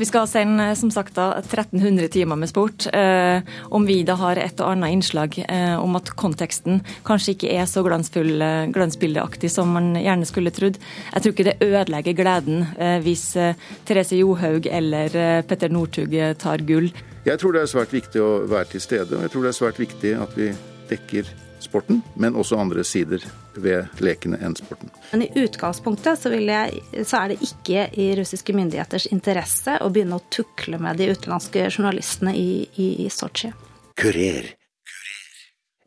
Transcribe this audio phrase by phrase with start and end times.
[0.00, 2.86] Vi skal sende som sagt da 1300 timer med sport.
[2.96, 7.50] Eh, om vi da har et og annet innslag eh, om at konteksten kanskje ikke
[7.52, 10.78] er så glansfull, eh, glansbildeaktig som man gjerne skulle trodd.
[11.10, 16.16] Jeg tror ikke det ødelegger gleden eh, hvis eh, Therese Johaug eller eh, Petter Northug
[16.40, 16.88] tar gull.
[17.28, 19.60] Jeg tror det er svært viktig å være til stede, og jeg tror det er
[19.60, 20.48] svært viktig at vi
[20.88, 21.28] dekker
[21.62, 23.24] sporten, men også andre sider
[23.54, 24.92] ved lekene enn sporten.
[25.12, 30.20] Men i utgangspunktet så, jeg, så, er det ikke i russiske myndigheters interesse å begynne
[30.20, 33.52] å tukle med de utenlandske journalistene i, i, i Sotsji.
[34.00, 34.52] Kurer.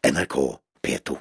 [0.03, 0.39] NRK
[0.83, 1.19] P2.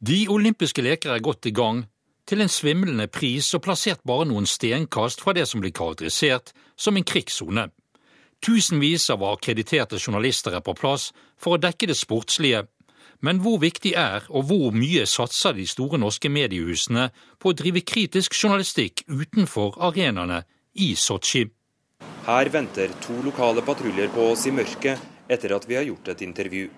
[0.00, 1.82] De olympiske leker er godt i gang,
[2.30, 6.96] til en svimlende pris og plassert bare noen stenkast fra det som blir karakterisert som
[6.96, 7.66] en krigssone.
[8.40, 12.62] Tusenvis av akkrediterte journalister er på plass for å dekke det sportslige,
[13.20, 17.84] men hvor viktig er og hvor mye satser de store norske mediehusene på å drive
[17.86, 20.42] kritisk journalistikk utenfor arenaene
[20.74, 21.46] i Sotsji?
[22.26, 26.24] Her venter to lokale patruljer på oss i mørket etter at vi har gjort et
[26.24, 26.68] intervju.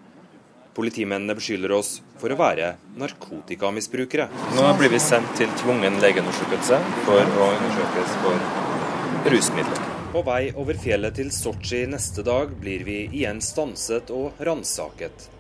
[0.73, 4.29] Politimennene beskylder oss for å være narkotikamisbrukere.
[4.57, 9.85] Nå blir vi sendt til tvungen legeundersøkelse for å undersøkes for rusmidler.
[10.13, 15.31] På vei over fjellet til Sotsji neste dag blir vi igjen stanset og ransaket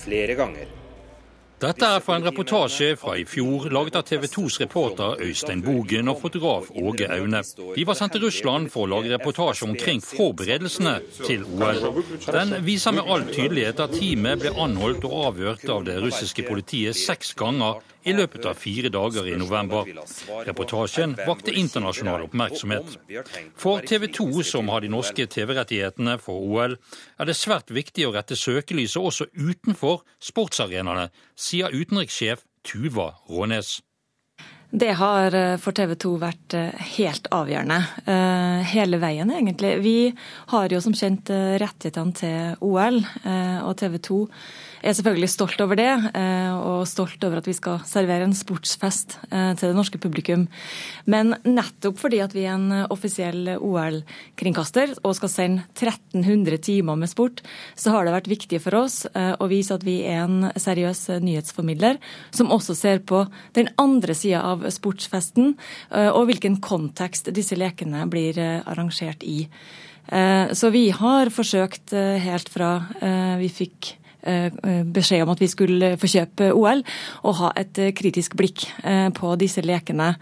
[0.00, 0.76] flere ganger.
[1.60, 6.08] Dette er fra en reportasje fra i fjor, laget av TV 2s reporter Øystein Bogen
[6.08, 7.42] og fotograf Åge Aune.
[7.76, 12.00] De var sendt til Russland for å lage reportasje omkring forberedelsene til OL.
[12.32, 16.96] Den viser med all tydelighet at teamet ble anholdt og avhørt av det russiske politiet
[16.96, 19.88] seks ganger i løpet av fire dager i november.
[20.46, 22.96] Reportasjen vakte internasjonal oppmerksomhet.
[23.58, 26.78] For TV 2, som har de norske TV-rettighetene for OL,
[27.20, 33.80] er det svært viktig å rette søkelyset også utenfor sportsarenaene, sier utenrikssjef Tuva Rånes.
[34.70, 37.78] Det har eh, for TV 2 vært eh, helt avgjørende.
[38.06, 39.72] Eh, hele veien, egentlig.
[39.82, 39.94] Vi
[40.52, 43.00] har jo som kjent rettighetene til OL,
[43.66, 44.20] og TV 2
[44.80, 49.18] er selvfølgelig stolt over det, eh, og stolt over at vi skal servere en sportsfest
[49.28, 50.46] eh, til det norske publikum.
[51.10, 57.12] Men nettopp fordi at vi er en offisiell OL-kringkaster og skal sende 1300 timer med
[57.12, 57.44] sport,
[57.76, 61.06] så har det vært viktig for oss eh, å vise at vi er en seriøs
[61.20, 62.00] nyhetsformidler,
[62.32, 63.26] som også ser på
[63.58, 65.54] den andre sida av sportsfesten,
[65.90, 69.44] og hvilken kontekst disse lekene blir arrangert i.
[70.56, 72.70] Så vi har forsøkt helt fra
[73.40, 76.82] vi fikk Eh, beskjed om at vi skulle få kjøpe OL,
[77.24, 80.14] og ha et eh, kritisk blikk eh, på disse lekene.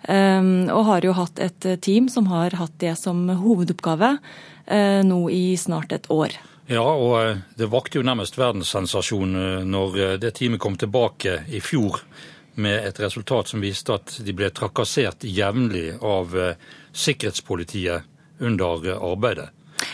[0.00, 4.14] Og har jo hatt et team som har hatt det som hovedoppgave
[5.04, 6.32] nå i snart et år.
[6.72, 9.36] Ja, og det vakte jo nærmest verdenssensasjon
[9.68, 12.00] når det teamet kom tilbake i fjor
[12.64, 16.32] med et resultat som viste at de ble trakassert jevnlig av
[16.96, 19.50] sikkerhetspolitiet under arbeidet.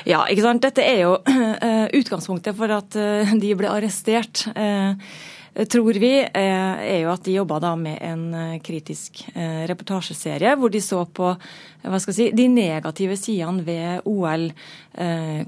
[0.07, 0.63] Ja, ikke sant.
[0.63, 4.45] Dette er jo uh, utgangspunktet for at uh, de ble arrestert.
[4.55, 4.95] Uh,
[5.73, 9.23] tror vi, er jo at de jobba da med en kritisk
[9.65, 14.51] reportasjeserie hvor de så på hva skal jeg si, de negative sidene ved OL.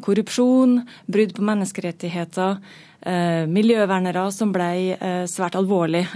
[0.01, 0.79] Korrupsjon,
[1.13, 2.57] brudd på menneskerettigheter.
[3.53, 4.97] Miljøvernere som ble
[5.29, 6.07] svært alvorlig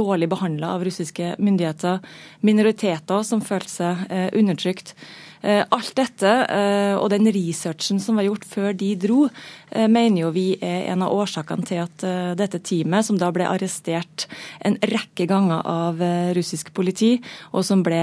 [0.00, 2.00] dårlig behandla av russiske myndigheter.
[2.40, 4.96] Minoriteter som følte seg undertrykt.
[5.46, 9.28] Eh, alt dette eh, og den researchen som var gjort før de dro,
[9.70, 12.06] eh, mener jo vi er en av årsakene til at
[12.38, 14.26] dette teamet, som da ble arrestert
[14.66, 16.00] en rekke ganger av
[16.36, 17.16] russisk politi,
[17.54, 18.00] og som ble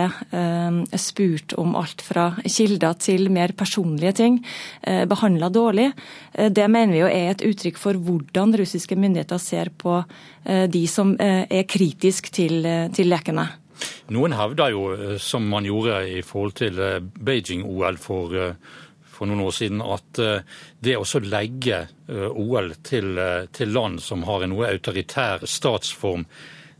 [0.99, 4.39] spurt om alt fra kilder til mer personlige ting,
[5.09, 5.89] behandla dårlig,
[6.33, 10.01] det mener vi jo er et uttrykk for hvordan russiske myndigheter ser på
[10.43, 12.63] de som er kritiske til,
[12.95, 13.49] til lekene.
[14.11, 19.29] Noen hevder jo, eh, som man gjorde i forhold til eh, Beijing-OL for, eh, for,
[19.29, 20.19] noen år siden, at
[20.83, 21.77] det å legge
[22.09, 23.19] OL til,
[23.55, 26.25] til, land som har en noe autoritær statsform,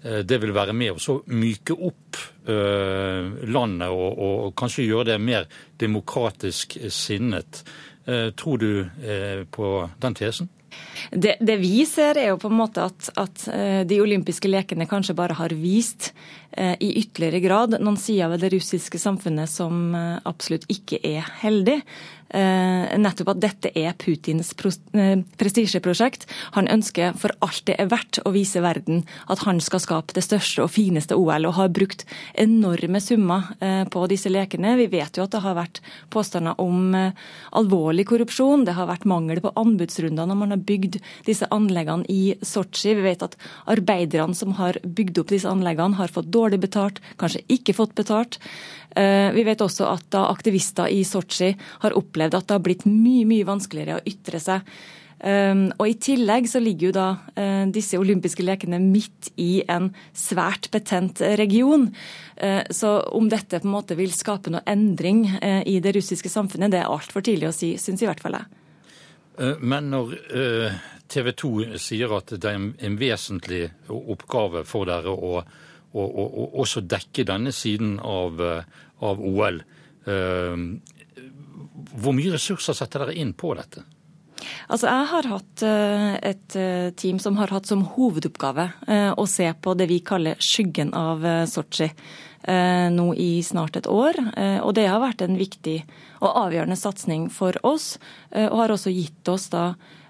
[0.03, 5.45] det vil være med å myke opp landet og, og, kanskje gjøre det mer
[5.79, 7.61] demokratisk sinnet.
[8.35, 9.69] Tror du på
[10.03, 10.49] den tesen?
[11.11, 13.47] Det, det, vi ser, er jo på en måte at, at,
[13.87, 16.11] de olympiske lekene kanskje bare har vist
[16.53, 21.79] i ytterligere grad noen sider ved det russiske samfunnet som eh, absolutt ikke er heldig.
[22.33, 26.25] Eh, nettopp at dette er Putins prestisjeprosjekt.
[26.55, 30.23] Han ønsker for alt det er verdt å vise verden at han skal skape det
[30.25, 33.51] største og fineste OL, og har brukt enorme summer
[33.93, 34.73] på disse lekene.
[34.79, 35.81] Vi vet jo at det har vært
[36.13, 36.95] påstander om
[37.53, 38.65] alvorlig korrupsjon.
[38.65, 40.97] Det har vært mangel på anbudsrunder når man har bygd
[41.27, 42.95] disse anleggene i Sotsji.
[42.97, 43.37] Vi vet at
[43.69, 47.95] arbeiderne som har bygd opp disse anleggene, har fått dårlig dårlig betalt, kanskje ikke fått
[47.97, 48.39] betalt.
[48.93, 51.47] Vi vet også at aktivister i Sotsji
[51.81, 54.67] har opplevd at det har blitt mye, mye vanskeligere å ytre seg.
[55.23, 59.87] Um, og I tillegg så ligger jo da uh, disse olympiske lekene midt i en
[60.11, 61.89] svært betent region.
[62.73, 65.21] Så om dette på en måte vil skape noe endring
[65.69, 68.47] i det russiske samfunnet, det er altfor tidlig å si, syns i hvert fall jeg.
[69.61, 70.15] Men når
[71.13, 75.43] TV 2 sier at det er en vesentlig oppgave for dere å,
[75.93, 78.41] å, å, å også dekke denne siden av,
[78.99, 79.61] av OL,
[81.93, 83.85] hvor mye ressurser setter dere inn på dette?
[84.67, 89.25] Altså, Jeg har hatt eh, et eh, team som har hatt som hovedoppgave eh, å
[89.29, 91.91] se på det vi kaller skyggen av Sotsji
[92.43, 94.17] nå i snart et år.
[94.67, 95.77] Og det har vært en viktig
[96.19, 97.93] og avgjørende satsing for oss,
[98.35, 99.61] og har også gitt oss da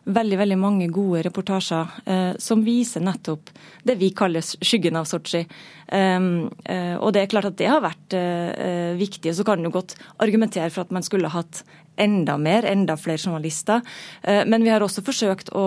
[0.03, 3.51] veldig veldig mange gode reportasjer eh, som viser nettopp
[3.87, 5.45] det vi kaller skyggen av Sotsji.
[5.93, 9.35] Um, eh, og det er klart at det har vært eh, viktig.
[9.35, 11.63] Så kan en godt argumentere for at man skulle hatt
[11.95, 13.81] enda mer, enda flere journalister.
[14.21, 15.65] Eh, men vi har også forsøkt å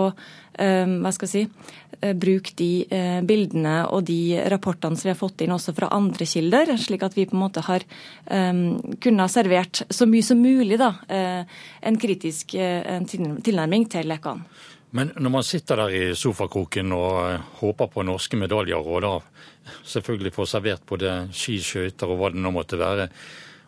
[0.59, 1.71] eh, hva skal jeg si,
[2.01, 2.71] eh, bruke de
[3.27, 7.17] bildene og de rapportene som vi har fått inn også fra andre kilder, slik at
[7.17, 7.85] vi på en måte har
[8.27, 14.43] kunnet ha servert så mye som mulig da, en kritisk tilnærming til lekene.
[14.95, 19.11] Men når man sitter der i sofakroken og håper på norske medaljer, og da
[19.83, 23.09] selvfølgelig får servert både ski, skøyter og hva det nå måtte være,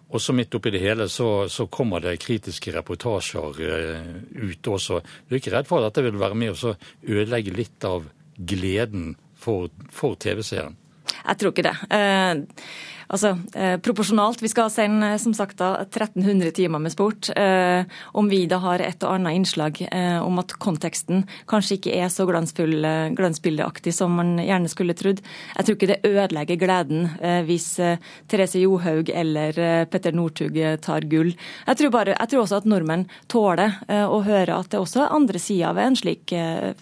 [0.10, 4.08] og så midt oppi det hele så, så kommer det kritiske reportasjer eh,
[4.42, 5.04] ut også.
[5.28, 6.74] Du er ikke redd for at dette vil være med å
[7.04, 8.08] ødelegge litt av
[8.40, 10.79] gleden for, for TV-seeren?
[11.26, 11.76] Jeg tror ikke det.
[11.90, 12.64] Eh,
[13.10, 14.42] altså, eh, proporsjonalt.
[14.42, 17.30] Vi skal sende som sagt da 1300 timer med sport.
[17.36, 17.84] Eh,
[18.14, 22.10] om vi da har et og annet innslag eh, om at konteksten kanskje ikke er
[22.10, 25.22] så eh, glansbildeaktig som man gjerne skulle trodd.
[25.56, 27.98] Jeg tror ikke det ødelegger gleden eh, hvis eh,
[28.28, 31.34] Therese Johaug eller Petter Northug tar gull.
[31.68, 35.16] Jeg tror, bare, jeg tror, også at nordmenn tåler å høre at det også er
[35.16, 36.34] andre sider ved en slik,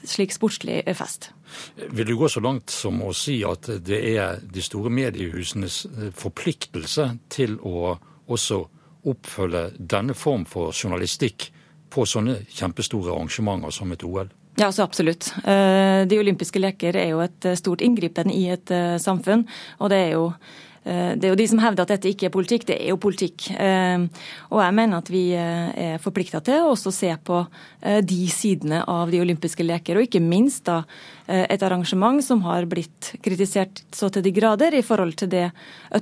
[0.07, 1.31] slik sportslig fest.
[1.75, 6.09] Vil du gå så langt som å si at det er de store mediehusenes eh,
[6.15, 7.95] forpliktelse til å
[8.27, 8.63] også
[9.07, 11.49] oppfølge denne form for journalistikk
[11.93, 14.29] på sånne kjempestore arrangementer som et OL?
[14.57, 15.29] Ja, så absolutt.
[15.45, 19.45] Eh, de olympiske leker er jo et stort inngripen i et eh, samfunn.
[19.79, 22.33] Og det er jo Eh, det er jo de som hevder at dette ikke er
[22.33, 22.67] politikk.
[22.69, 23.49] Det er jo politikk.
[23.53, 24.05] Eh,
[24.51, 27.43] og jeg mener at vi eh, er forplikta til å også se på
[27.77, 30.81] de sidene av de olympiske leker, og ikke minst da
[31.27, 35.45] et arrangement som har blitt kritisert så til de grader i forhold til det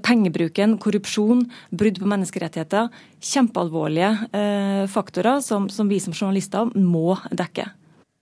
[0.06, 2.90] pengebruken, korrupsjon, brudd på menneskerettigheter.
[3.22, 7.68] Kjempealvorlige faktorer som, som vi som journalister må dekke.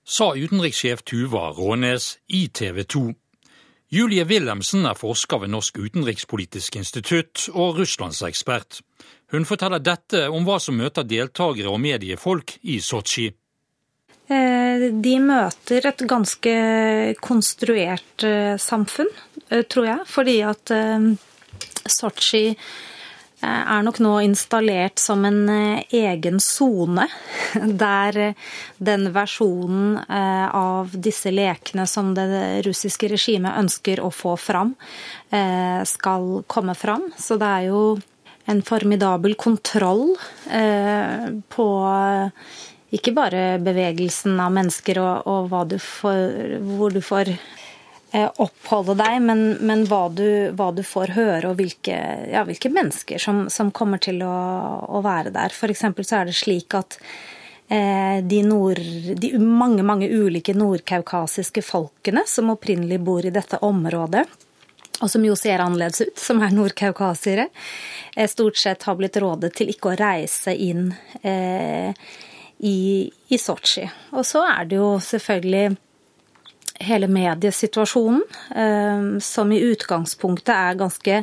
[0.03, 3.05] Sa utenrikssjef Tuva Rånes i TV 2.
[3.93, 8.79] Julie Wilhelmsen er forsker ved Norsk utenrikspolitisk institutt og russlandsekspert.
[9.29, 13.27] Hun forteller dette om hva som møter deltakere og mediefolk i Sotsji.
[14.33, 16.55] Eh, de møter et ganske
[17.21, 19.13] konstruert eh, samfunn,
[19.51, 20.09] eh, tror jeg.
[20.09, 20.73] Fordi at
[21.85, 22.57] Sotsji
[23.43, 27.07] er nok nå installert som en eh, egen sone,
[27.83, 34.73] der eh, den versjonen av disse lekene som det russiske regimet ønsker å få fram,
[35.87, 37.07] skal komme fram.
[37.17, 37.81] Så det er jo
[38.51, 40.13] en formidabel kontroll
[41.55, 41.67] på
[42.93, 47.62] ikke bare bevegelsen av mennesker og, og du får, hvor du får Eh,
[48.13, 51.95] oppholde deg, men, men hva, du, hva, du, får høre og hvilke,
[52.29, 54.33] ja, hvilke mennesker som, som, kommer til å,
[54.85, 55.53] å være der.
[55.53, 55.85] F.eks.
[56.05, 56.99] så er det slik at
[57.73, 58.81] eh, de, nord,
[59.17, 64.27] de, mange, mange ulike nordkaukasiske folkene som opprinnelig bor i dette området,
[65.01, 67.47] og som jo ser annerledes ut, som er nordkaukasiere,
[68.15, 70.91] eh, stort sett har blitt rådet til ikke å reise inn
[71.25, 71.89] eh,
[72.63, 72.77] i,
[73.09, 73.87] i Sotsji.
[74.13, 75.73] Og så er det jo selvfølgelig
[76.85, 78.23] hele mediesituasjonen,
[78.55, 81.19] eh, som i utgangspunktet er ganske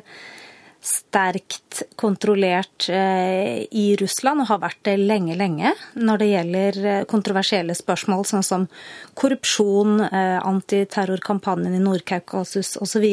[0.81, 7.03] sterkt kontrollert eh, i Russland, og har vært det lenge, lenge, når det gjelder eh,
[7.11, 8.67] kontroversielle spørsmål sånn som
[9.15, 13.07] korrupsjon, antiterrorkampanjen i Nord-Kaukasus osv.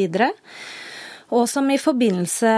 [1.28, 2.52] Og som i forbindelse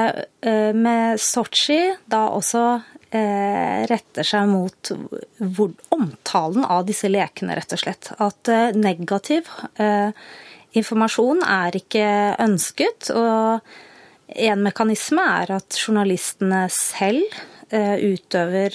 [0.78, 2.62] med Sotsji da også
[3.10, 4.90] retter seg mot
[5.38, 8.12] hvor, omtalen av disse lekene, rett og slett.
[8.22, 9.48] At eh, negativ
[9.82, 10.12] eh,
[10.78, 12.10] informasjon er ikke
[12.44, 13.10] ønsket.
[13.16, 17.26] Og en mekanisme er at journalistene selv
[17.70, 18.74] utøver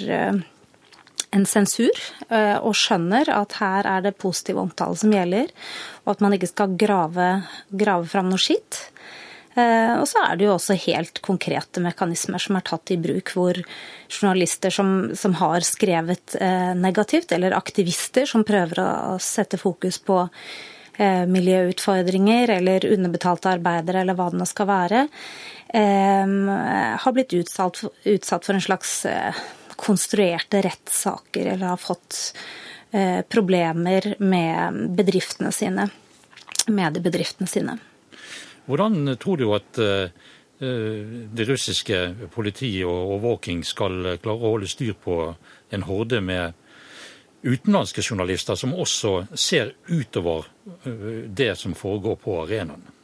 [1.35, 1.97] en sensur,
[2.31, 5.51] og skjønner at her er det positiv omtale som gjelder,
[6.05, 7.25] og at man ikke skal grave,
[7.75, 8.85] grave fram noe skitt.
[9.55, 13.55] Og så er det jo også helt konkrete mekanismer som er tatt i bruk, hvor
[14.09, 16.35] journalister som, som har skrevet
[16.75, 20.25] negativt, eller aktivister som prøver å sette fokus på
[21.31, 25.05] miljøutfordringer eller underbetalte arbeidere eller hva det nå skal være,
[25.71, 27.79] har blitt utsatt,
[28.43, 29.05] for en slags
[29.75, 32.35] konstruerte rettssaker eller har fått
[32.91, 35.89] eh, problemer med bedriftene sine,
[36.67, 37.77] mediebedriftene sine.
[38.65, 40.09] Hvordan tror du at eh,
[40.59, 45.19] det russiske politiet og overvåking skal klare å holde styr på
[45.75, 46.53] en horde med
[47.45, 50.47] utenlandske journalister som også ser utover
[50.85, 52.94] eh, det som foregår på arenaen?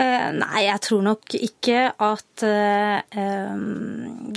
[0.00, 3.56] Eh, nei, jeg tror nok ikke at eh,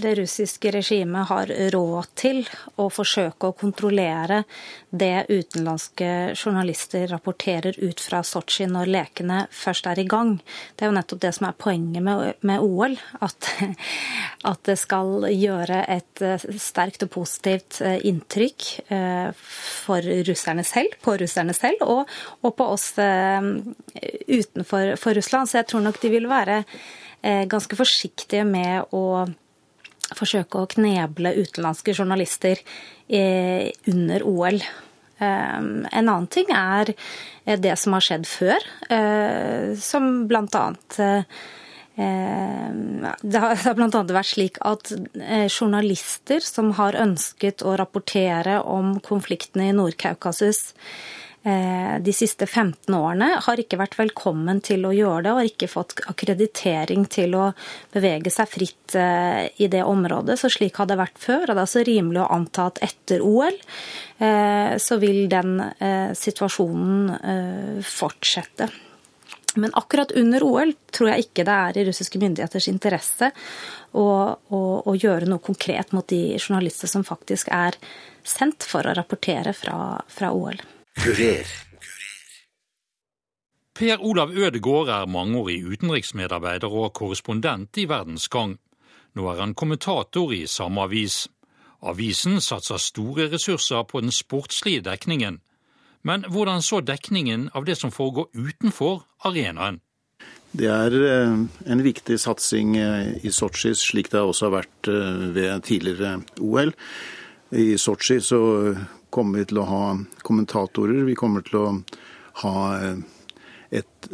[0.03, 2.41] det russiske regimet har råd til
[2.84, 4.41] å forsøke å kontrollere
[4.89, 10.36] det utenlandske journalister rapporterer ut fra Sotsji når lekene først er i gang.
[10.75, 12.98] Det er jo nettopp det som er poenget med, OL.
[13.24, 13.53] At,
[14.51, 18.67] at, det skal gjøre et eh, sterkt og positivt inntrykk
[19.83, 22.09] for russerne selv, på russerne selv, og,
[22.41, 22.91] og på oss
[24.27, 25.49] utenfor Russland.
[25.49, 26.63] Så jeg tror nok de vil være
[27.21, 29.25] eh, ganske forsiktige med å
[30.13, 32.59] forsøke å kneble utenlandske journalister
[33.07, 34.59] eh, under OL.
[34.61, 36.93] Eh, en annen ting er
[37.43, 38.65] det som har skjedd før,
[39.83, 40.99] som blant annet
[41.95, 44.00] det har bl.a.
[44.09, 44.89] vært slik at
[45.45, 50.71] journalister som har ønsket å rapportere om konfliktene i Nord-Kaukasus,
[51.45, 55.50] Eh, de siste 15 årene, har ikke vært velkommen til å gjøre det, og har
[55.50, 57.50] ikke fått akkreditering til å
[57.91, 60.38] bevege seg fritt eh, i det området.
[60.39, 61.43] Så slik har det vært før.
[61.43, 65.59] og Det er altså rimelig å anta at etter OL eh, så vil den
[66.15, 68.71] situasjonen fortsette.
[69.55, 73.29] Men akkurat under OL tror jeg ikke det er i russiske myndigheters interesse
[73.91, 77.77] å, å, å gjøre noe konkret mot de journalister som faktisk er
[78.24, 80.57] sendt for å rapportere fra, fra OL.
[81.03, 81.53] Kurer.
[83.74, 88.60] Per Olav Ødegård er mangeårig utenriksmedarbeider og korrespondent i Verdens Gang.
[89.17, 91.24] Nå er han kommentator i samme avis.
[91.81, 95.41] Avisen satser store ressurser på den sportslige dekningen.
[96.03, 99.79] Men hvordan så dekningen av det som foregår utenfor arenaen?
[100.53, 101.38] Det er eh,
[101.74, 106.74] en viktig satsing eh, i Sotsji, slik det også har vært eh, ved tidligere OL.
[107.57, 108.19] I Sotsji
[109.13, 109.83] kommer vi til å ha
[110.25, 111.05] kommentatorer.
[111.07, 111.65] Vi kommer til å
[112.43, 112.53] ha
[113.69, 114.07] et,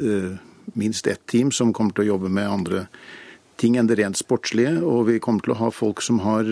[0.75, 2.81] minst ett team som kommer til å jobbe med andre
[3.59, 4.81] ting enn det rent sportslige.
[4.83, 6.51] Og vi kommer til å ha folk som har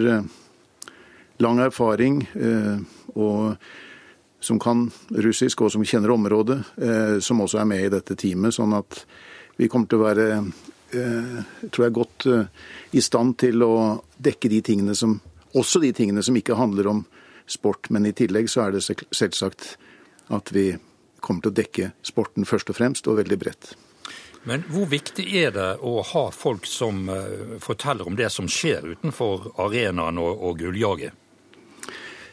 [1.44, 2.24] lang erfaring
[3.20, 3.60] og
[4.40, 6.58] som kan russisk og som kjenner området,
[7.26, 8.54] som også er med i dette teamet.
[8.54, 9.00] Sånn at
[9.58, 10.28] vi kommer til å være
[11.74, 12.28] tror jeg, godt
[12.96, 13.72] i stand til å
[14.22, 15.18] dekke de tingene som
[15.58, 17.04] også de tingene som ikke handler om
[17.48, 17.90] sport.
[17.90, 19.76] Men i tillegg så er det selvsagt
[20.34, 20.70] at vi
[21.24, 23.74] kommer til å dekke sporten først og fremst, og veldig bredt.
[24.48, 28.94] Men hvor viktig er det å ha folk som eh, forteller om det som skjer
[28.94, 31.16] utenfor arenaen og, og gulljaget?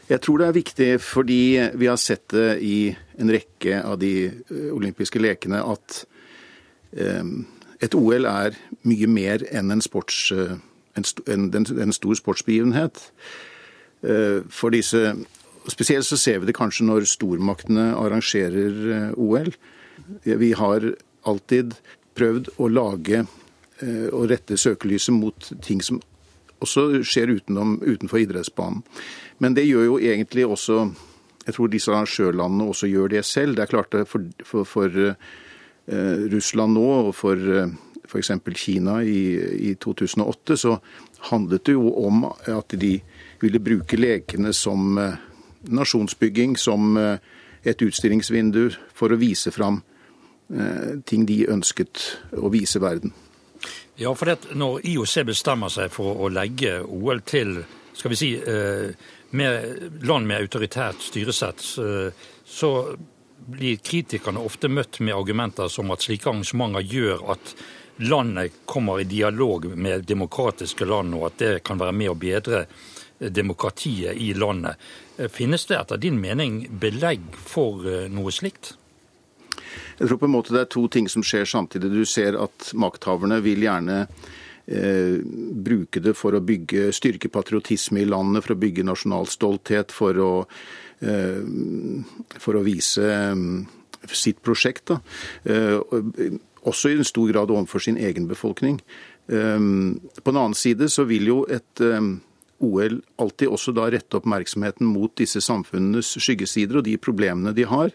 [0.08, 1.42] Jeg tror det er viktig fordi
[1.80, 6.04] vi har sett det i en rekke av de eh, olympiske lekene at
[6.92, 7.25] eh,
[7.84, 13.00] et OL er mye mer enn en, sports, en, en, stor sportsbegivenhet.
[14.04, 15.14] Eh, for disse
[15.64, 19.49] Spesielt så ser vi det kanskje når stormaktene arrangerer eh, OL.
[20.25, 20.90] Vi har
[21.25, 21.73] alltid
[22.18, 26.02] prøvd å lage eh, og rette søkelyset mot ting som
[26.64, 28.83] også skjer utenom, utenfor idrettsbanen.
[29.38, 30.87] Men det gjør jo egentlig også
[31.44, 33.56] Jeg tror disse arrangørlandene også gjør det selv.
[33.56, 37.68] Det er klart det for, for, for uh, Russland nå og for uh,
[38.09, 38.30] f.eks.
[38.56, 39.37] Kina i,
[39.68, 40.78] i 2008, så
[41.28, 42.94] handlet det jo om at de
[43.42, 45.21] ville bruke lekene som uh,
[45.68, 47.18] nasjonsbygging, som eh,
[47.64, 49.83] et utstillingsvindu for å vise fram
[50.52, 52.04] eh, ting de ønsket
[52.37, 53.14] å vise verden.
[53.96, 57.60] Ja, for det, Når IOC bestemmer seg for å legge OL til
[57.94, 58.30] skal vi si,
[59.30, 62.70] med land med autoritært styresett, så
[63.46, 67.54] blir kritikerne ofte møtt med argumenter som at slike arrangementer gjør at
[68.02, 72.64] landet kommer i dialog med demokratiske land, og at det kan være med å bedre
[73.18, 74.80] demokratiet i landet.
[75.30, 78.74] Finnes det etter din mening belegg for eh, noe slikt?
[79.98, 81.92] Jeg tror på en måte det er to ting som skjer samtidig.
[81.92, 83.98] Du ser at makthaverne vil gjerne
[84.66, 85.20] eh,
[85.66, 90.20] bruke det for å bygge styrke patriotisme i landet, for å bygge nasjonal stolthet, for
[90.20, 90.32] å,
[91.04, 91.40] eh,
[92.38, 93.46] for å vise eh,
[94.10, 94.94] sitt prosjekt.
[95.44, 95.78] Eh,
[96.64, 98.78] også i en stor grad overfor sin egen befolkning.
[99.24, 101.80] På den annen side så vil jo et
[102.64, 107.94] OL alltid også da rette oppmerksomheten mot disse samfunnenes skyggesider og de problemene de har.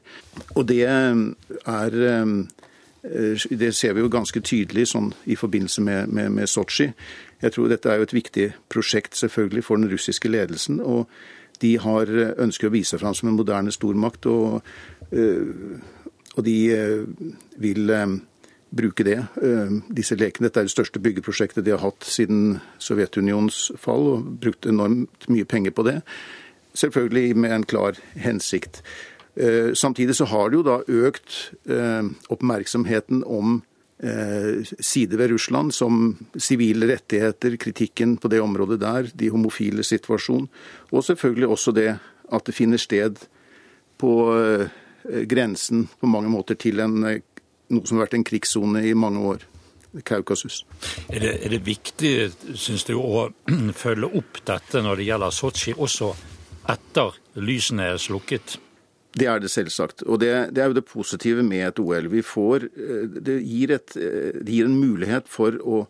[0.56, 2.00] Og det er
[3.50, 6.90] det ser vi jo ganske tydelig sånn, i forbindelse med, med, med Sotsji.
[7.40, 10.82] Jeg tror dette er jo et viktig prosjekt selvfølgelig for den russiske ledelsen.
[10.84, 11.08] og
[11.62, 12.08] de har,
[12.40, 14.62] ønsker å vise seg fram som en moderne stormakt, og,
[15.12, 16.58] og de
[17.60, 17.92] vil
[18.70, 19.18] bruke det.
[19.90, 24.68] Disse lekene, Dette er det største byggeprosjektet de har hatt siden Sovjetunionens fall, og brukt
[24.70, 26.02] enormt mye penger på det.
[26.78, 28.84] Selvfølgelig med en klar hensikt.
[29.74, 31.56] Samtidig så har det jo da økt
[32.30, 33.60] oppmerksomheten om
[34.80, 40.48] sider ved Russland, som sivile rettigheter, kritikken på det området der, de homofile situasjon,
[40.92, 41.90] og selvfølgelig også det
[42.30, 43.20] at det finner sted
[44.00, 44.14] på
[45.28, 47.02] grensen på mange måter til en,
[47.74, 49.46] noe som har vært en krigssone i mange år.
[50.06, 50.64] Kaukasus.
[51.10, 52.12] Er det, er det viktig,
[52.54, 53.30] syns du, å
[53.84, 56.12] følge opp dette når det gjelder Sotsji, også
[56.70, 58.60] etter lysene er slukket?
[59.18, 60.04] Det er det selvsagt.
[60.06, 62.12] Og det, det, er jo det positive med et OL.
[62.12, 62.68] Vi får,
[63.18, 65.82] det, gir et, det gir en mulighet for å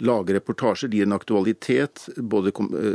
[0.00, 0.88] lage reportasjer.
[0.88, 2.54] Det gir en aktualitet både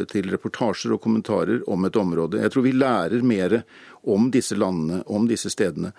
[0.09, 2.41] til reportasjer og kommentarer om et område.
[2.41, 3.61] Jeg tror vi lærer mer
[4.09, 5.93] om disse landene, om disse stedene,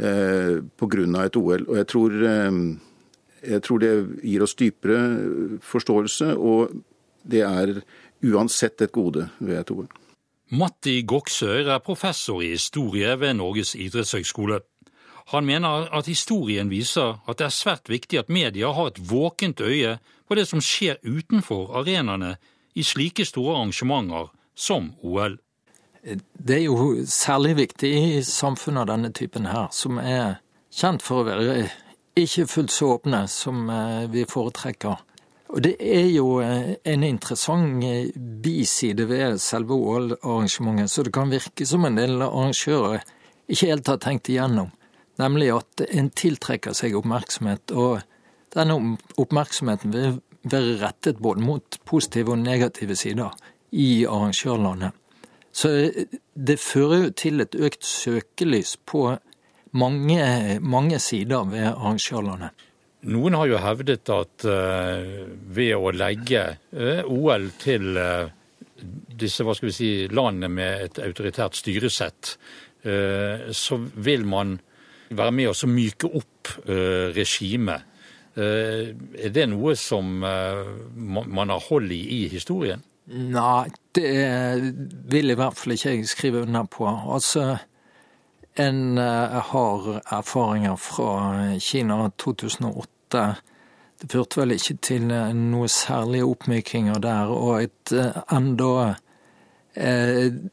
[0.00, 1.24] eh, pga.
[1.24, 1.64] et OL.
[1.68, 2.50] Og jeg tror, eh,
[3.50, 3.92] jeg tror det
[4.22, 6.70] gir oss dypere forståelse, og
[7.22, 7.82] det er
[8.22, 9.88] uansett et gode ved et OL.
[10.50, 14.60] Matti Goksøyr er professor i historie ved Norges idrettshøgskole.
[15.30, 19.60] Han mener at historien viser at det er svært viktig at media har et våkent
[19.60, 22.36] øye på det som skjer utenfor arenaene
[22.74, 25.38] i slike store arrangementer som OL.
[26.02, 30.38] Det er jo særlig viktig i samfunn av denne typen her, som er
[30.72, 31.68] kjent for å være
[32.20, 33.68] ikke fullt så åpne som
[34.12, 35.04] vi foretrekker.
[35.50, 41.32] Og Det er jo eh, en interessant eh, biside ved selve OL-arrangementet, så det kan
[41.32, 43.02] virke som en del arrangører
[43.50, 44.70] ikke helt har tenkt igjennom.
[45.18, 47.98] Nemlig at en tiltrekker seg oppmerksomhet, og
[48.54, 48.78] denne
[49.18, 53.34] oppmerksomheten vil være rettet både mot positive og negative sider
[53.74, 54.94] i arrangørlandet.
[55.52, 59.06] Så eh, det fører jo til et økt søkelys på
[59.72, 62.66] mange, mange sider ved arrangørlandet.
[63.10, 66.42] Noen har jo hevdet at uh, ved å legge
[66.76, 67.96] uh, OL til
[69.20, 72.30] disse hva skal vi si, landene med et autoritært styresett,
[73.52, 74.54] så vil man
[75.12, 76.48] være med å myke opp
[77.12, 77.84] regimet.
[78.40, 82.80] Er det noe som man har hold i i historien?
[83.12, 84.74] Nei, det
[85.10, 86.86] vil i hvert fall ikke jeg skrive under på.
[86.86, 87.56] Altså,
[88.60, 91.12] en har erfaringer fra
[91.58, 93.22] Kina 2008.
[94.00, 97.92] Det førte vel ikke til noe særlige oppmykinger der, og et
[98.32, 98.94] enda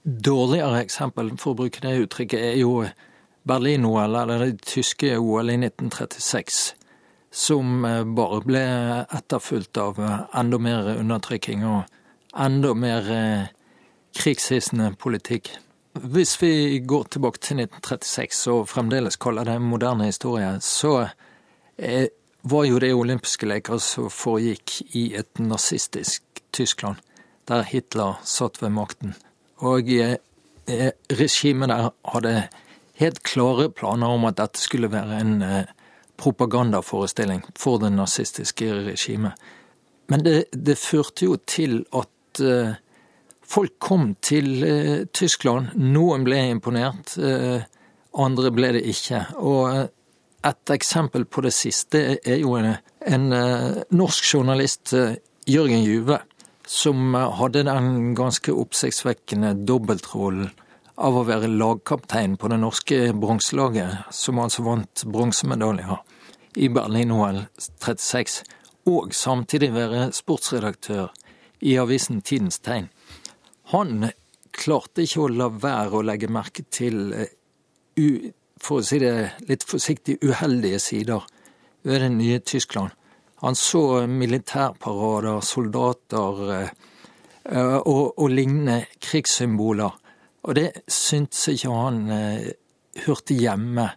[0.04, 2.86] dårligere eksempel, for å bruke det uttrykket, er jo
[3.48, 6.76] Berlin-OL, eller det tyske OL i 1936,
[7.32, 7.86] som
[8.18, 8.66] bare ble
[9.18, 11.97] etterfulgt av enda mer undertrykking og
[12.38, 13.08] enda mer
[14.18, 15.50] krigshissende politikk.
[15.98, 21.08] Hvis vi går tilbake til 1936 og fremdeles kaller det moderne historie, så
[21.78, 22.08] eh,
[22.44, 26.24] var jo det olympiske leker som foregikk i et nazistisk
[26.54, 27.02] Tyskland,
[27.48, 29.16] der Hitler satt ved makten.
[29.58, 30.18] Og eh,
[31.10, 32.36] regimet der hadde
[33.02, 35.74] helt klare planer om at dette skulle være en eh,
[36.18, 39.34] propagandaforestilling for det nazistiske regimet.
[40.08, 42.10] Men det, det førte jo til at
[43.48, 45.72] Folk kom til eh, Tyskland.
[45.80, 47.64] Noen ble imponert, eh,
[48.20, 49.22] andre ble det ikke.
[49.40, 49.86] Og eh,
[50.48, 52.74] et eksempel på det siste er jo en,
[53.08, 53.26] en
[53.98, 54.94] norsk journalist,
[55.50, 56.20] Jørgen Juve,
[56.68, 60.52] som hadde den ganske oppsiktsvekkende dobbeltrollen
[61.04, 65.98] av å være lagkaptein på det norske bronselaget, som altså vant bronsemedaljer
[66.64, 68.40] i Berlin-OL 36,
[68.94, 71.10] og samtidig være sportsredaktør
[71.60, 72.90] i avisen Tidens Tegn.
[73.74, 74.10] Han
[74.58, 79.64] klarte ikke å la være å legge merke til, eh, for å si det litt
[79.64, 81.26] forsiktig, uheldige sider
[81.84, 82.92] ved det nye Tyskland.
[83.42, 86.70] Han så militærparader, soldater eh,
[87.86, 89.92] og, og lignende krigssymboler.
[90.48, 92.50] Og det syntes ikke han eh,
[93.06, 93.92] hørte hjemme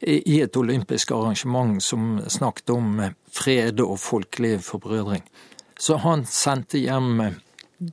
[0.00, 5.26] i et olympisk arrangement som snakket om fred og folkelig forbrødring.
[5.80, 7.22] Så han sendte hjem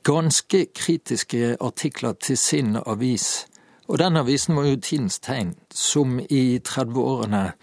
[0.04, 3.48] ganske kritiske artikler til sin avis.
[3.88, 7.54] Og den avisen var jo Tidens Tegn, som i 30-årene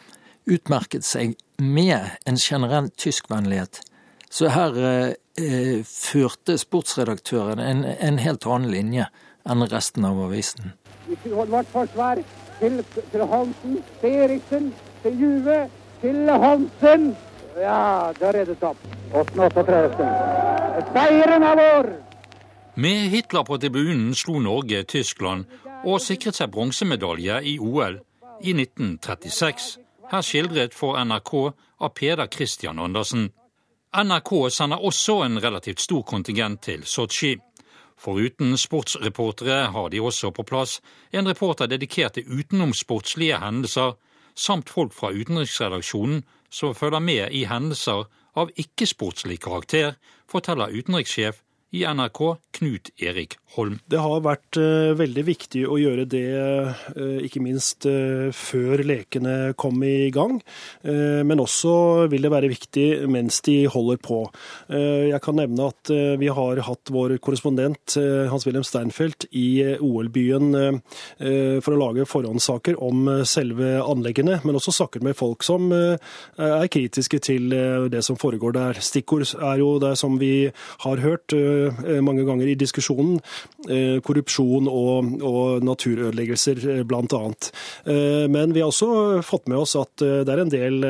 [0.49, 3.83] utmerket seg med en generell tyskvennlighet.
[4.31, 9.11] Så her eh, førte sportsredaktøren en, en, helt annen linje
[9.45, 10.73] enn resten av avisen.
[11.29, 12.25] Vårt forsvar
[12.63, 12.81] til,
[13.13, 14.73] til Hansen, til Eriksen,
[15.05, 15.61] til Juve,
[16.01, 17.11] til Hansen.
[17.57, 18.81] Ja, det er reddet opp.
[19.15, 20.07] 8.38.
[20.91, 21.91] Seieren er vår!
[22.75, 25.47] Med Hitler på tribunen slo Norge Tyskland
[25.87, 28.01] og sikret seg bronsemedalje i OL
[28.43, 29.69] i 1936.
[30.11, 31.33] Her skildret for NRK
[31.79, 33.29] av Peder Christian Andersen.
[33.95, 37.37] NRK sender også en relativt stor kontingent til Sotsji.
[37.95, 40.81] Foruten sportsreportere har de også på plass
[41.13, 43.95] en reporter dedikert til utenomsportslige hendelser,
[44.35, 48.07] samt folk fra utenriksredaksjonen som følger med i hendelser
[48.39, 49.97] av ikke-sportslig karakter,
[50.31, 51.41] forteller utenrikssjef
[51.75, 52.23] i NRK,
[52.55, 53.79] Knut Erik Holm.
[53.91, 59.55] Det har vært uh, veldig viktig å gjøre det, uh, ikke minst uh, før lekene
[59.59, 60.41] kom i gang.
[60.85, 64.19] men også vil det være viktig mens de holder på.
[64.69, 65.91] jeg kan nevne at
[66.21, 67.97] vi har hatt vår korrespondent
[68.31, 70.81] Hans-Wilhelm Steinfeld i OL-byen
[71.65, 77.21] for å lage forhåndssaker om selve anleggene, men også snakker med folk som er kritiske
[77.25, 77.49] til
[77.93, 78.83] det som foregår der.
[78.85, 80.35] Stikkord er jo det som vi
[80.85, 81.35] har hørt
[81.95, 83.19] Eh, mange ganger i diskusjonen.
[83.69, 87.23] Eh, korrupsjon og, og naturødeleggelser, eh, bl.a.
[88.31, 90.85] Men vi har også fått med oss at det er en del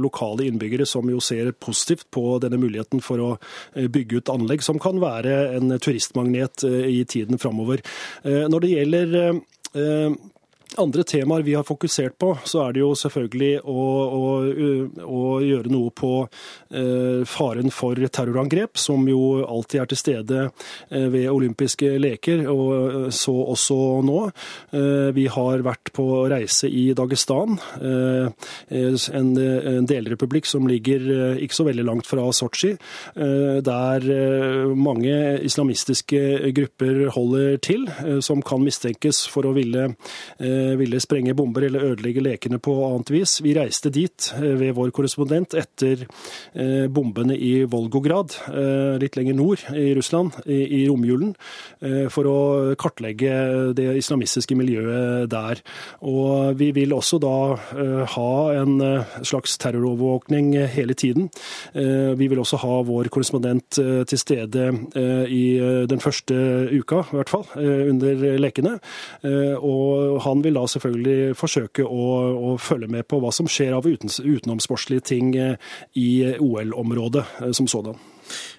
[0.00, 3.30] lokale innbyggere som jo ser positivt på denne muligheten for å
[3.74, 7.82] bygge ut anlegg som kan være en turistmagnet i tiden framover.
[8.24, 9.16] Når det gjelder
[10.78, 14.26] andre temaer vi har fokusert på, så er det jo selvfølgelig å, å,
[15.02, 21.08] å gjøre noe på eh, faren for terrorangrep, som jo alltid er til stede eh,
[21.10, 24.20] ved olympiske leker, og eh, så også nå.
[25.14, 29.30] Vi har vært på reise i Dagestan, en,
[29.88, 31.02] delrepublikk som ligger
[31.42, 32.72] ikke så veldig langt fra Sotsji,
[33.66, 34.06] der
[34.76, 37.86] mange islamistiske grupper holder til,
[38.24, 39.90] som kan mistenkes for å ville
[40.80, 43.38] ville sprenge bomber eller ødelegge lekene på annet vis.
[43.44, 48.34] Vi reiste dit eh, ved vår korrespondent etter eh, bombene i Volgograd,
[49.00, 51.32] litt lenger nord i Russland, i romjulen,
[52.12, 52.38] for å
[52.80, 53.32] kartlegge
[53.76, 55.60] det islamistiske miljøet der.
[56.06, 57.34] Og vi vil også da
[58.14, 58.74] ha en
[59.26, 61.28] slags terrorovervåkning hele tiden.
[61.74, 64.70] Vi vil også ha vår korrespondent til stede
[65.30, 65.44] i
[65.90, 66.36] den første
[66.72, 68.76] uka, i hvert fall, under lekene.
[69.60, 72.06] Og han vil da selvfølgelig forsøke å,
[72.50, 77.52] å følge med på hva som skjer av uten, utenomsportslige ting eh, i OL-området eh,
[77.56, 77.98] som sådan.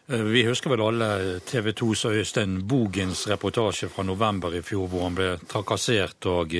[0.07, 5.07] Eh, vi husker vel alle TV 2s Øystein Bogens reportasje fra november i fjor, hvor
[5.07, 6.55] han ble trakassert og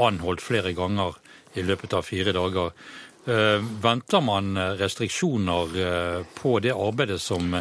[0.00, 1.18] anholdt flere ganger
[1.58, 2.72] i løpet av fire dager.
[3.22, 7.52] Venter man restriksjoner på det arbeidet som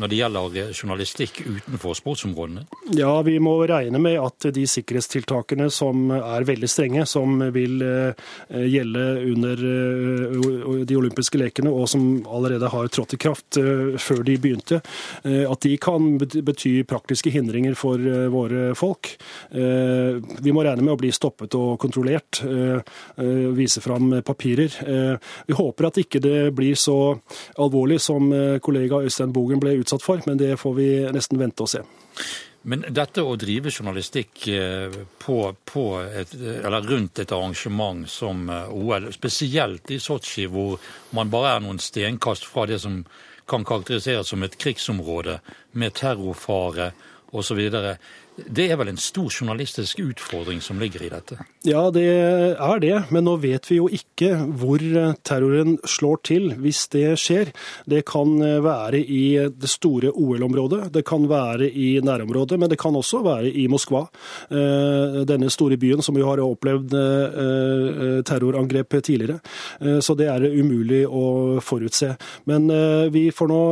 [0.00, 2.66] når det gjelder eh, journalistikk utenfor sportsområdene?
[2.96, 8.26] Ja, vi må regne med at de sikkerhetstiltakene som er veldig strenge, som vil eh,
[8.68, 13.58] gjelde under eh, de olympiske lekene, og som allerede har trådt i kraft
[14.02, 14.78] før de begynte,
[15.24, 18.00] at de kan bety praktiske hindringer for
[18.32, 19.12] våre folk.
[19.50, 22.40] Vi må regne med å bli stoppet og kontrollert,
[23.56, 24.76] vise fram papirer.
[25.46, 26.98] Vi håper at ikke det blir så
[27.62, 28.28] alvorlig som
[28.64, 31.86] kollega Øystein Bogen ble utsatt utsatt for, men det får vi nesten vente og se.
[32.66, 35.36] Men dette å drive journalistikk eh, på,
[35.70, 40.82] på et, rundt et arrangement som eh, OL, spesielt i Sotsji, hvor
[41.14, 43.04] man bare er noen stenkast fra det som
[43.46, 45.38] kan karakteriseres som et krigsområde,
[45.78, 46.90] med terrorfare
[47.30, 47.62] osv.
[48.36, 51.38] Det er vel en stor journalistisk utfordring som ligger i dette?
[51.64, 52.94] Ja, det er det.
[53.14, 54.82] Men nå vet vi jo ikke hvor
[55.24, 57.52] terroren slår til hvis det skjer.
[57.88, 62.96] Det kan være i det store OL-området, det kan være i nærområdet, men det kan
[62.96, 64.04] også være i Moskva.
[64.50, 69.40] Eh, denne store byen som jo har opplevd eh, terrorangrep tidligere.
[69.80, 72.12] Eh, så det er umulig å forutse.
[72.44, 72.68] Men
[73.12, 73.62] vi får nå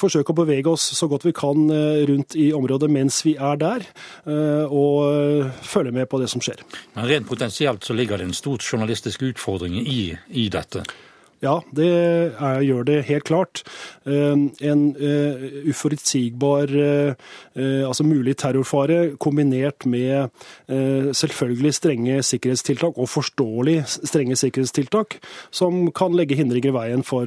[0.00, 1.68] forsøke å bevege oss så godt vi kan
[2.08, 3.84] rundt i området mens vi er der.
[4.24, 6.62] Eh, og eh, følge med på det som skjer.
[6.96, 10.84] Men Rent potensielt så ligger det en stor journalistisk utfordring i, i dette?
[11.40, 13.62] Ja, det er, gjør det helt klart.
[14.04, 14.36] Eh,
[14.68, 17.14] en uh, uforutsigbar uh,
[17.88, 20.28] altså mulig terrorfare kombinert med
[20.68, 25.16] uh, selvfølgelig strenge sikkerhetstiltak, og forståelig strenge sikkerhetstiltak,
[25.50, 27.24] som kan legge hindringer i veien for,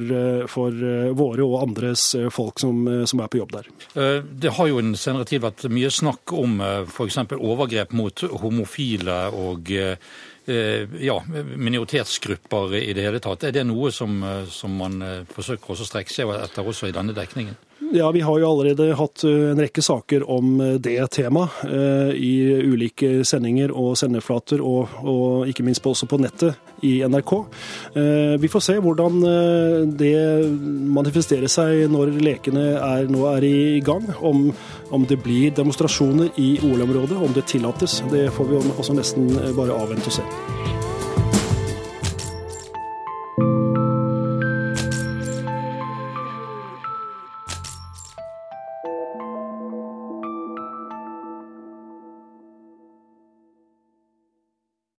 [0.50, 0.84] for
[1.18, 4.22] våre og andres folk som, som, er på jobb der.
[4.30, 7.18] Det har jo en senere tid vært mye snakk om f.eks.
[7.34, 9.72] overgrep mot homofile og
[10.46, 13.46] ja, minoritetsgrupper i det hele tatt.
[13.48, 14.18] Er det noe som,
[14.52, 14.98] som man
[15.30, 17.56] forsøker å strekke seg etter også i denne dekningen?
[17.94, 22.10] Ja, Vi har jo allerede hatt eh, en rekke saker om eh, det temaet eh,
[22.18, 22.32] i
[22.66, 27.30] ulike sendinger og sendeflater, og, og ikke minst også på nettet i NRK.
[28.42, 29.22] Vi får se hvordan
[29.96, 30.18] det
[30.98, 34.10] manifesterer seg når lekene er, nå er i gang.
[34.20, 34.50] Om,
[34.92, 38.02] om det blir demonstrasjoner i OL-området, om det tillates.
[38.12, 40.83] Det får vi også nesten bare avvente og se.